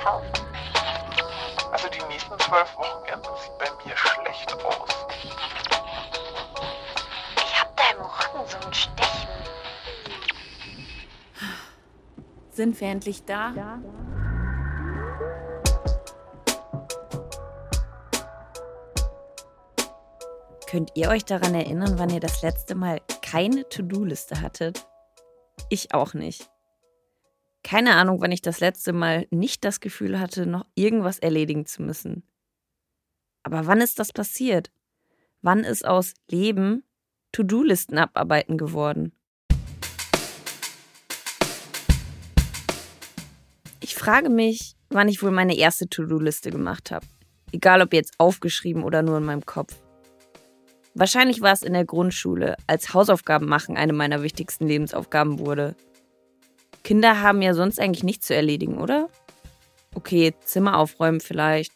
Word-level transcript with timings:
einkaufen? 0.00 0.46
Also 1.72 1.88
die 1.88 2.02
nächsten 2.08 2.38
zwölf 2.38 2.76
Wochenenden 2.76 3.30
sieht 3.42 3.58
bei 3.58 3.66
mir 3.84 3.96
schlecht 3.96 4.52
aus. 4.64 5.06
Ich 7.36 7.60
hab 7.60 7.76
da 7.76 7.82
im 7.94 8.02
Rücken 8.02 8.48
so 8.48 8.66
ein 8.66 8.74
Stechen. 8.74 9.28
Sind 12.50 12.80
wir 12.80 12.88
endlich 12.88 13.24
da? 13.24 13.80
Könnt 20.68 20.92
ihr 20.94 21.08
euch 21.08 21.24
daran 21.24 21.54
erinnern, 21.54 21.98
wann 21.98 22.10
ihr 22.10 22.20
das 22.20 22.42
letzte 22.42 22.76
Mal 22.76 23.00
keine 23.22 23.68
To-Do-Liste 23.68 24.40
hattet? 24.40 24.86
Ich 25.68 25.94
auch 25.94 26.14
nicht. 26.14 26.48
Keine 27.62 27.94
Ahnung, 27.96 28.20
wann 28.20 28.32
ich 28.32 28.42
das 28.42 28.60
letzte 28.60 28.92
Mal 28.92 29.26
nicht 29.30 29.64
das 29.64 29.80
Gefühl 29.80 30.18
hatte, 30.18 30.46
noch 30.46 30.66
irgendwas 30.74 31.18
erledigen 31.18 31.66
zu 31.66 31.82
müssen. 31.82 32.22
Aber 33.42 33.66
wann 33.66 33.80
ist 33.80 33.98
das 33.98 34.12
passiert? 34.12 34.70
Wann 35.42 35.60
ist 35.60 35.86
aus 35.86 36.14
Leben 36.30 36.84
To-Do-Listen 37.32 37.98
abarbeiten 37.98 38.58
geworden? 38.58 39.12
Ich 43.80 43.94
frage 43.94 44.30
mich, 44.30 44.76
wann 44.88 45.08
ich 45.08 45.22
wohl 45.22 45.30
meine 45.30 45.56
erste 45.56 45.88
To-Do-Liste 45.88 46.50
gemacht 46.50 46.90
habe. 46.90 47.06
Egal 47.52 47.82
ob 47.82 47.92
jetzt 47.92 48.14
aufgeschrieben 48.18 48.84
oder 48.84 49.02
nur 49.02 49.18
in 49.18 49.24
meinem 49.24 49.44
Kopf. 49.44 49.74
Wahrscheinlich 50.94 51.40
war 51.40 51.52
es 51.52 51.62
in 51.62 51.72
der 51.72 51.84
Grundschule, 51.84 52.56
als 52.66 52.92
Hausaufgaben 52.94 53.46
machen 53.46 53.76
eine 53.76 53.92
meiner 53.92 54.22
wichtigsten 54.22 54.66
Lebensaufgaben 54.66 55.38
wurde. 55.38 55.76
Kinder 56.82 57.20
haben 57.20 57.42
ja 57.42 57.54
sonst 57.54 57.78
eigentlich 57.78 58.04
nichts 58.04 58.26
zu 58.26 58.34
erledigen, 58.34 58.78
oder? 58.78 59.08
Okay, 59.94 60.34
Zimmer 60.44 60.78
aufräumen 60.78 61.20
vielleicht. 61.20 61.72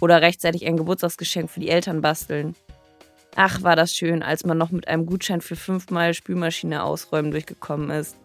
Oder 0.00 0.20
rechtzeitig 0.20 0.66
ein 0.66 0.76
Geburtstagsgeschenk 0.76 1.50
für 1.50 1.60
die 1.60 1.70
Eltern 1.70 2.02
basteln. 2.02 2.54
Ach, 3.34 3.62
war 3.62 3.76
das 3.76 3.94
schön, 3.94 4.22
als 4.22 4.44
man 4.44 4.58
noch 4.58 4.70
mit 4.70 4.88
einem 4.88 5.06
Gutschein 5.06 5.40
für 5.40 5.56
fünfmal 5.56 6.14
Spülmaschine 6.14 6.82
ausräumen 6.82 7.30
durchgekommen 7.30 7.90
ist. 7.90 8.16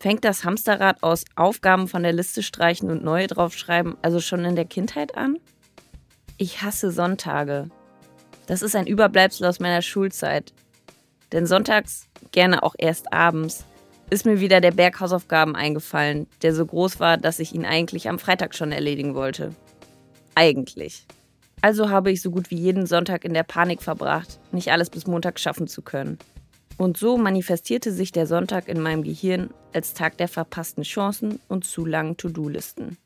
Fängt 0.00 0.24
das 0.24 0.44
Hamsterrad 0.44 1.02
aus 1.02 1.24
Aufgaben 1.36 1.86
von 1.86 2.02
der 2.02 2.12
Liste 2.12 2.42
streichen 2.42 2.90
und 2.90 3.04
neue 3.04 3.26
draufschreiben 3.26 3.96
also 4.02 4.20
schon 4.20 4.44
in 4.44 4.56
der 4.56 4.64
Kindheit 4.64 5.16
an? 5.16 5.38
Ich 6.38 6.62
hasse 6.62 6.90
Sonntage. 6.90 7.68
Das 8.46 8.62
ist 8.62 8.74
ein 8.74 8.86
Überbleibsel 8.86 9.46
aus 9.46 9.60
meiner 9.60 9.82
Schulzeit. 9.82 10.52
Denn 11.30 11.46
sonntags, 11.46 12.08
gerne 12.32 12.62
auch 12.62 12.74
erst 12.76 13.12
abends, 13.12 13.64
ist 14.10 14.26
mir 14.26 14.40
wieder 14.40 14.60
der 14.60 14.72
Berg 14.72 15.00
Hausaufgaben 15.00 15.56
eingefallen, 15.56 16.26
der 16.42 16.54
so 16.54 16.66
groß 16.66 17.00
war, 17.00 17.16
dass 17.16 17.38
ich 17.38 17.54
ihn 17.54 17.64
eigentlich 17.64 18.08
am 18.08 18.18
Freitag 18.18 18.54
schon 18.54 18.72
erledigen 18.72 19.14
wollte. 19.14 19.54
Eigentlich. 20.34 21.06
Also 21.60 21.90
habe 21.90 22.10
ich 22.10 22.20
so 22.20 22.30
gut 22.30 22.50
wie 22.50 22.56
jeden 22.56 22.86
Sonntag 22.86 23.24
in 23.24 23.34
der 23.34 23.44
Panik 23.44 23.82
verbracht, 23.82 24.40
nicht 24.50 24.72
alles 24.72 24.90
bis 24.90 25.06
Montag 25.06 25.38
schaffen 25.38 25.68
zu 25.68 25.80
können. 25.80 26.18
Und 26.76 26.96
so 26.96 27.16
manifestierte 27.16 27.92
sich 27.92 28.12
der 28.12 28.26
Sonntag 28.26 28.68
in 28.68 28.80
meinem 28.80 29.02
Gehirn 29.02 29.50
als 29.72 29.94
Tag 29.94 30.18
der 30.18 30.28
verpassten 30.28 30.82
Chancen 30.82 31.38
und 31.48 31.64
zu 31.64 31.86
langen 31.86 32.16
To-Do-Listen. 32.16 32.96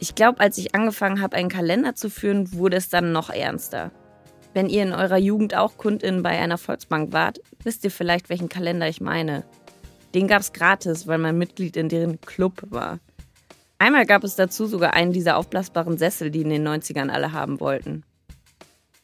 Ich 0.00 0.16
glaube, 0.16 0.40
als 0.40 0.58
ich 0.58 0.74
angefangen 0.74 1.20
habe, 1.20 1.36
einen 1.36 1.48
Kalender 1.48 1.94
zu 1.94 2.10
führen, 2.10 2.52
wurde 2.54 2.76
es 2.76 2.88
dann 2.88 3.12
noch 3.12 3.30
ernster. 3.30 3.92
Wenn 4.54 4.68
ihr 4.68 4.82
in 4.82 4.92
eurer 4.92 5.16
Jugend 5.16 5.54
auch 5.56 5.78
Kundin 5.78 6.22
bei 6.22 6.38
einer 6.38 6.58
Volksbank 6.58 7.12
wart, 7.12 7.40
wisst 7.62 7.84
ihr 7.84 7.90
vielleicht, 7.90 8.28
welchen 8.28 8.50
Kalender 8.50 8.88
ich 8.88 9.00
meine. 9.00 9.44
Den 10.14 10.28
gab 10.28 10.42
es 10.42 10.52
gratis, 10.52 11.06
weil 11.06 11.18
man 11.18 11.38
Mitglied 11.38 11.76
in 11.76 11.88
deren 11.88 12.20
Club 12.20 12.62
war. 12.68 12.98
Einmal 13.78 14.04
gab 14.04 14.24
es 14.24 14.36
dazu 14.36 14.66
sogar 14.66 14.92
einen 14.92 15.12
dieser 15.12 15.38
aufblasbaren 15.38 15.96
Sessel, 15.96 16.30
die 16.30 16.42
in 16.42 16.50
den 16.50 16.68
90ern 16.68 17.08
alle 17.08 17.32
haben 17.32 17.60
wollten. 17.60 18.04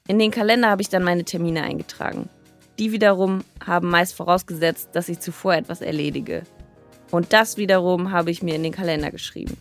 In 0.06 0.18
den 0.18 0.30
Kalender 0.30 0.68
habe 0.68 0.82
ich 0.82 0.90
dann 0.90 1.02
meine 1.02 1.24
Termine 1.24 1.62
eingetragen. 1.62 2.28
Die 2.78 2.92
wiederum 2.92 3.42
haben 3.66 3.88
meist 3.88 4.14
vorausgesetzt, 4.14 4.90
dass 4.92 5.08
ich 5.08 5.18
zuvor 5.18 5.54
etwas 5.54 5.80
erledige. 5.80 6.42
Und 7.10 7.32
das 7.32 7.56
wiederum 7.56 8.12
habe 8.12 8.30
ich 8.30 8.42
mir 8.42 8.54
in 8.54 8.62
den 8.62 8.72
Kalender 8.72 9.10
geschrieben. 9.10 9.56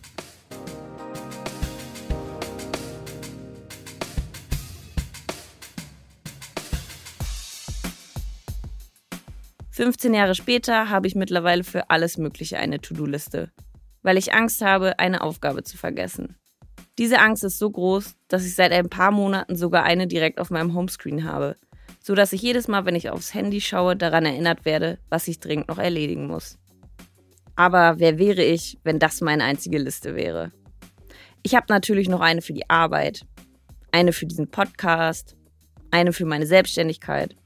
15 9.78 10.12
Jahre 10.12 10.34
später 10.34 10.90
habe 10.90 11.06
ich 11.06 11.14
mittlerweile 11.14 11.62
für 11.62 11.88
alles 11.88 12.18
Mögliche 12.18 12.58
eine 12.58 12.80
To-Do-Liste, 12.80 13.52
weil 14.02 14.18
ich 14.18 14.34
Angst 14.34 14.60
habe, 14.60 14.98
eine 14.98 15.20
Aufgabe 15.20 15.62
zu 15.62 15.76
vergessen. 15.76 16.34
Diese 16.98 17.20
Angst 17.20 17.44
ist 17.44 17.60
so 17.60 17.70
groß, 17.70 18.16
dass 18.26 18.44
ich 18.44 18.56
seit 18.56 18.72
ein 18.72 18.88
paar 18.88 19.12
Monaten 19.12 19.54
sogar 19.54 19.84
eine 19.84 20.08
direkt 20.08 20.40
auf 20.40 20.50
meinem 20.50 20.74
Homescreen 20.74 21.22
habe, 21.22 21.54
so 22.02 22.16
dass 22.16 22.32
ich 22.32 22.42
jedes 22.42 22.66
Mal, 22.66 22.86
wenn 22.86 22.96
ich 22.96 23.08
aufs 23.08 23.34
Handy 23.34 23.60
schaue, 23.60 23.94
daran 23.94 24.26
erinnert 24.26 24.64
werde, 24.64 24.98
was 25.10 25.28
ich 25.28 25.38
dringend 25.38 25.68
noch 25.68 25.78
erledigen 25.78 26.26
muss. 26.26 26.58
Aber 27.54 28.00
wer 28.00 28.18
wäre 28.18 28.42
ich, 28.42 28.80
wenn 28.82 28.98
das 28.98 29.20
meine 29.20 29.44
einzige 29.44 29.78
Liste 29.78 30.16
wäre? 30.16 30.50
Ich 31.44 31.54
habe 31.54 31.66
natürlich 31.68 32.08
noch 32.08 32.20
eine 32.20 32.42
für 32.42 32.52
die 32.52 32.68
Arbeit, 32.68 33.24
eine 33.92 34.12
für 34.12 34.26
diesen 34.26 34.50
Podcast, 34.50 35.36
eine 35.92 36.12
für 36.12 36.24
meine 36.24 36.46
Selbstständigkeit 36.46 37.36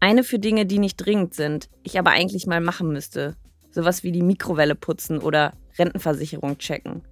eine 0.00 0.24
für 0.24 0.38
Dinge, 0.38 0.66
die 0.66 0.78
nicht 0.78 0.96
dringend 0.96 1.34
sind, 1.34 1.68
ich 1.82 1.98
aber 1.98 2.10
eigentlich 2.10 2.46
mal 2.46 2.60
machen 2.60 2.92
müsste. 2.92 3.36
Sowas 3.70 4.02
wie 4.02 4.12
die 4.12 4.22
Mikrowelle 4.22 4.74
putzen 4.74 5.18
oder 5.18 5.52
Rentenversicherung 5.78 6.58
checken. 6.58 7.02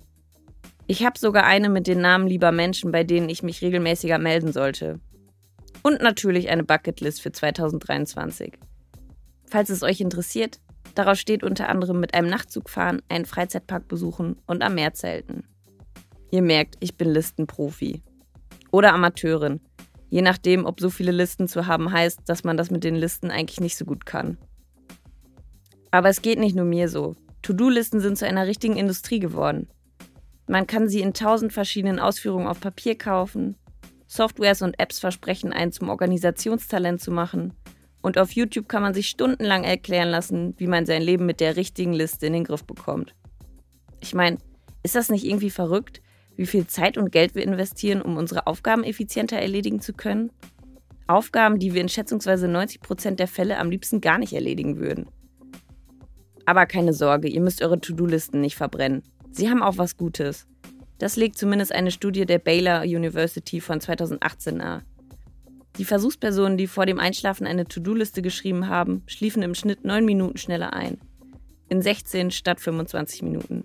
Ich 0.87 1.05
habe 1.05 1.19
sogar 1.19 1.45
eine 1.45 1.69
mit 1.69 1.87
den 1.87 2.01
Namen 2.01 2.27
lieber 2.27 2.51
Menschen, 2.51 2.91
bei 2.91 3.05
denen 3.05 3.29
ich 3.29 3.43
mich 3.43 3.61
regelmäßiger 3.61 4.19
melden 4.19 4.53
sollte. 4.53 5.01
Und 5.83 6.01
natürlich 6.01 6.49
eine 6.49 6.65
Bucketlist 6.65 7.21
für 7.21 7.31
2023. 7.31 8.55
Falls 9.45 9.69
es 9.71 9.83
euch 9.83 10.01
interessiert, 10.01 10.61
darauf 10.95 11.19
steht 11.19 11.43
unter 11.43 11.69
anderem 11.69 12.01
mit 12.01 12.15
einem 12.15 12.29
Nachtzug 12.29 12.71
fahren, 12.71 13.03
einen 13.09 13.27
Freizeitpark 13.27 13.87
besuchen 13.87 14.37
und 14.47 14.63
am 14.63 14.75
Meer 14.75 14.95
zelten. 14.95 15.45
Ihr 16.31 16.43
merkt, 16.43 16.77
ich 16.81 16.97
bin 16.97 17.11
Listenprofi. 17.11 18.03
Oder 18.71 18.93
Amateurin. 18.93 19.61
Je 20.11 20.23
nachdem, 20.23 20.65
ob 20.65 20.81
so 20.81 20.91
viele 20.91 21.13
Listen 21.13 21.49
zu 21.49 21.67
haben 21.67 21.93
heißt, 21.93 22.21
dass 22.27 22.45
man 22.45 22.57
das 22.57 22.71
mit 22.71 22.85
den 22.85 22.95
Listen 22.95 23.31
eigentlich 23.31 23.61
nicht 23.61 23.77
so 23.77 23.85
gut 23.85 24.07
kann. 24.07 24.39
Aber 25.91 26.09
es 26.09 26.23
geht 26.23 26.39
nicht 26.39 26.57
nur 26.57 26.65
mir 26.65 26.89
so. 26.89 27.15
To-Do-Listen 27.43 28.01
sind 28.01 28.19
zu 28.19 28.27
einer 28.27 28.47
richtigen 28.47 28.77
Industrie 28.77 29.21
geworden. 29.21 29.69
Man 30.47 30.67
kann 30.67 30.89
sie 30.89 31.01
in 31.01 31.13
tausend 31.13 31.53
verschiedenen 31.53 31.99
Ausführungen 31.99 32.47
auf 32.47 32.61
Papier 32.61 32.97
kaufen. 32.97 33.57
Softwares 34.07 34.63
und 34.63 34.81
Apps 34.81 34.99
versprechen 34.99 35.53
einen 35.53 35.73
zum 35.73 35.91
Organisationstalent 35.91 37.01
zu 37.01 37.11
machen. 37.11 37.53
Und 38.01 38.17
auf 38.17 38.33
YouTube 38.33 38.69
kann 38.69 38.83
man 38.83 38.95
sich 38.95 39.09
stundenlang 39.09 39.65
erklären 39.65 40.09
lassen, 40.09 40.55
wie 40.57 40.67
man 40.67 40.87
sein 40.87 41.03
Leben 41.03 41.27
mit 41.27 41.41
der 41.41 41.57
richtigen 41.57 41.93
Liste 41.93 42.27
in 42.27 42.33
den 42.33 42.45
Griff 42.45 42.65
bekommt. 42.65 43.15
Ich 44.01 44.15
meine, 44.15 44.39
ist 44.83 44.95
das 44.95 45.11
nicht 45.11 45.25
irgendwie 45.25 45.51
verrückt, 45.51 46.01
wie 46.39 46.47
viel 46.47 46.67
Zeit 46.67 46.97
und 46.97 47.11
Geld 47.11 47.35
wir 47.35 47.43
investieren, 47.43 48.01
um 48.01 48.17
unsere 48.17 48.47
Aufgaben 48.47 48.85
effizienter 48.85 49.37
erledigen 49.39 49.81
zu 49.81 49.93
können. 49.93 50.31
Aufgaben, 51.09 51.59
die 51.59 51.75
wir 51.75 51.81
in 51.81 51.89
schätzungsweise 51.89 52.47
90 52.47 52.81
Prozent 52.81 53.19
der 53.19 53.29
Fälle 53.29 53.59
am 53.59 53.71
liebsten 53.71 54.01
gar 54.01 54.19
nicht 54.19 54.33
erledigen 54.33 54.79
würden. 54.79 55.07
Aber 56.47 56.65
keine 56.67 56.93
Sorge, 56.95 57.29
ihr 57.29 57.41
müsst 57.41 57.61
eure 57.61 57.81
To-Do-Listen 57.81 58.41
nicht 58.41 58.57
verbrennen. 58.57 59.03
Sie 59.33 59.51
haben 59.51 59.63
auch 59.63 59.79
was 59.79 59.97
Gutes. 59.97 60.47
Das 60.99 61.17
legt 61.17 61.37
zumindest 61.37 61.73
eine 61.73 61.91
Studie 61.91 62.25
der 62.25 62.39
Baylor 62.39 62.83
University 62.83 63.61
von 63.61 63.81
2018 63.81 64.57
nahe. 64.57 64.83
Die 65.77 65.85
Versuchspersonen, 65.85 66.57
die 66.57 66.67
vor 66.67 66.87
dem 66.87 67.01
Einschlafen 67.01 67.47
eine 67.47 67.65
To-Do-Liste 67.67 68.23
geschrieben 68.23 68.69
haben, 68.69 69.03
schliefen 69.07 69.43
im 69.43 69.55
Schnitt 69.55 69.85
9 69.85 70.05
Minuten 70.05 70.39
schneller 70.39 70.73
ein. 70.73 70.99
In 71.69 71.83
16 71.83 72.31
statt 72.31 72.61
25 72.61 73.23
Minuten. 73.23 73.65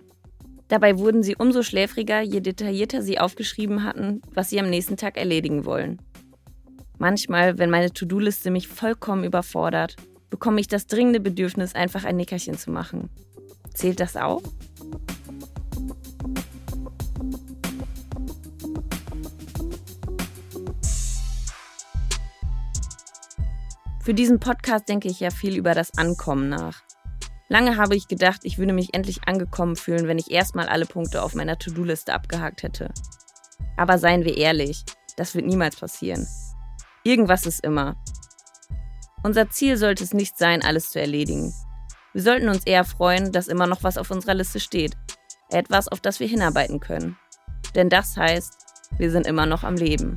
Dabei 0.74 0.98
wurden 0.98 1.22
sie 1.22 1.36
umso 1.36 1.62
schläfriger, 1.62 2.20
je 2.20 2.40
detaillierter 2.40 3.00
sie 3.00 3.20
aufgeschrieben 3.20 3.84
hatten, 3.84 4.20
was 4.32 4.50
sie 4.50 4.58
am 4.58 4.68
nächsten 4.68 4.96
Tag 4.96 5.16
erledigen 5.16 5.64
wollen. 5.66 6.02
Manchmal, 6.98 7.58
wenn 7.58 7.70
meine 7.70 7.92
To-Do-Liste 7.92 8.50
mich 8.50 8.66
vollkommen 8.66 9.22
überfordert, 9.22 9.94
bekomme 10.30 10.60
ich 10.60 10.66
das 10.66 10.88
dringende 10.88 11.20
Bedürfnis, 11.20 11.76
einfach 11.76 12.02
ein 12.02 12.16
Nickerchen 12.16 12.58
zu 12.58 12.72
machen. 12.72 13.08
Zählt 13.72 14.00
das 14.00 14.16
auch? 14.16 14.42
Für 24.02 24.12
diesen 24.12 24.40
Podcast 24.40 24.88
denke 24.88 25.06
ich 25.06 25.20
ja 25.20 25.30
viel 25.30 25.56
über 25.56 25.74
das 25.76 25.96
Ankommen 25.96 26.48
nach. 26.48 26.82
Lange 27.48 27.76
habe 27.76 27.94
ich 27.94 28.08
gedacht, 28.08 28.40
ich 28.44 28.58
würde 28.58 28.72
mich 28.72 28.94
endlich 28.94 29.28
angekommen 29.28 29.76
fühlen, 29.76 30.08
wenn 30.08 30.18
ich 30.18 30.30
erstmal 30.30 30.68
alle 30.68 30.86
Punkte 30.86 31.22
auf 31.22 31.34
meiner 31.34 31.58
To-Do-Liste 31.58 32.12
abgehakt 32.12 32.62
hätte. 32.62 32.92
Aber 33.76 33.98
seien 33.98 34.24
wir 34.24 34.36
ehrlich, 34.36 34.84
das 35.16 35.34
wird 35.34 35.46
niemals 35.46 35.76
passieren. 35.76 36.26
Irgendwas 37.02 37.44
ist 37.44 37.62
immer. 37.62 37.96
Unser 39.22 39.50
Ziel 39.50 39.76
sollte 39.76 40.04
es 40.04 40.14
nicht 40.14 40.38
sein, 40.38 40.62
alles 40.62 40.90
zu 40.90 41.00
erledigen. 41.00 41.52
Wir 42.14 42.22
sollten 42.22 42.48
uns 42.48 42.64
eher 42.64 42.84
freuen, 42.84 43.32
dass 43.32 43.48
immer 43.48 43.66
noch 43.66 43.82
was 43.82 43.98
auf 43.98 44.10
unserer 44.10 44.34
Liste 44.34 44.60
steht. 44.60 44.96
Etwas, 45.50 45.88
auf 45.88 46.00
das 46.00 46.20
wir 46.20 46.26
hinarbeiten 46.26 46.80
können. 46.80 47.18
Denn 47.74 47.90
das 47.90 48.16
heißt, 48.16 48.54
wir 48.96 49.10
sind 49.10 49.26
immer 49.26 49.46
noch 49.46 49.64
am 49.64 49.74
Leben. 49.74 50.16